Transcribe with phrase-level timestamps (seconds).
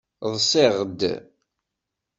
[0.33, 1.01] Ḍṣiɣ-d.